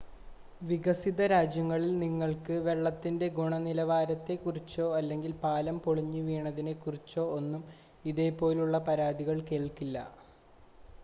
വികസിത 0.61 1.25
രാജ്യങ്ങളിൽ 1.31 1.91
നിങ്ങൾക്ക് 1.99 2.55
വെള്ളത്തിൻ്റെ 2.67 3.27
ഗുണനിലവാരത്തെക്കുറിച്ചോ 3.35 4.87
അല്ലെങ്കിൽ 4.99 5.35
പാലം 5.43 5.77
പൊളിഞ്ഞു 5.85 6.23
വീണതിനേക്കുറിച്ചോ 6.29 7.25
ഒന്നും 7.37 7.63
ഇതേപോലെയുള്ള 8.05 8.79
പരാതികൾ 8.89 9.39
കേൾക്കില്ല 9.51 9.99